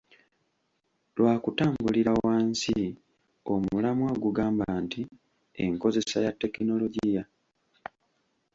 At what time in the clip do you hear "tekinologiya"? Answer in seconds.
6.41-7.23